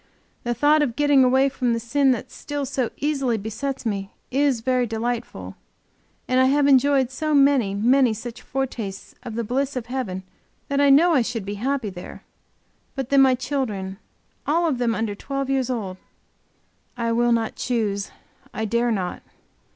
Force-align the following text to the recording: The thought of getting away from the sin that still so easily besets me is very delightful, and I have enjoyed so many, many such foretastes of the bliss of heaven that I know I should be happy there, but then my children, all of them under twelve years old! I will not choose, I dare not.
The 0.43 0.55
thought 0.55 0.81
of 0.81 0.95
getting 0.95 1.23
away 1.23 1.47
from 1.47 1.73
the 1.73 1.79
sin 1.79 2.09
that 2.09 2.31
still 2.31 2.65
so 2.65 2.89
easily 2.97 3.37
besets 3.37 3.85
me 3.85 4.09
is 4.31 4.61
very 4.61 4.87
delightful, 4.87 5.55
and 6.27 6.39
I 6.39 6.45
have 6.45 6.65
enjoyed 6.65 7.11
so 7.11 7.35
many, 7.35 7.75
many 7.75 8.11
such 8.15 8.41
foretastes 8.41 9.13
of 9.21 9.35
the 9.35 9.43
bliss 9.43 9.75
of 9.75 9.85
heaven 9.85 10.23
that 10.69 10.81
I 10.81 10.89
know 10.89 11.13
I 11.13 11.21
should 11.21 11.45
be 11.45 11.53
happy 11.61 11.91
there, 11.91 12.23
but 12.95 13.09
then 13.09 13.21
my 13.21 13.35
children, 13.35 13.99
all 14.47 14.67
of 14.67 14.79
them 14.79 14.95
under 14.95 15.13
twelve 15.13 15.51
years 15.51 15.69
old! 15.69 15.97
I 16.97 17.11
will 17.11 17.31
not 17.31 17.55
choose, 17.55 18.09
I 18.55 18.65
dare 18.65 18.91
not. 18.91 19.21